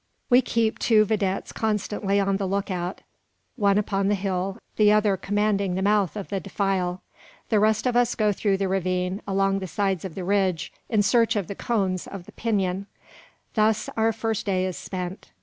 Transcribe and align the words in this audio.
We 0.31 0.41
keep 0.41 0.79
two 0.79 1.05
videttes 1.05 1.51
constantly 1.53 2.19
on 2.19 2.37
the 2.37 2.47
look 2.47 2.71
out 2.71 3.01
one 3.55 3.77
upon 3.77 4.07
the 4.07 4.15
hill, 4.15 4.57
the 4.75 4.91
other 4.91 5.15
commanding 5.15 5.75
the 5.75 5.83
mouth 5.83 6.15
of 6.15 6.29
the 6.29 6.39
defile. 6.39 7.03
The 7.49 7.59
rest 7.59 7.85
of 7.85 7.95
us 7.95 8.15
go 8.15 8.31
through 8.31 8.57
the 8.57 8.67
ravine, 8.67 9.21
along 9.27 9.59
the 9.59 9.67
sides 9.67 10.03
of 10.03 10.15
the 10.15 10.23
ridge, 10.23 10.73
in 10.89 11.03
search 11.03 11.35
of 11.35 11.45
the 11.45 11.53
cones 11.53 12.07
of 12.07 12.25
the 12.25 12.31
pinon. 12.31 12.87
Thus 13.53 13.89
our 13.95 14.11
first 14.11 14.47
day 14.47 14.65
is 14.65 14.75
spent. 14.75 15.29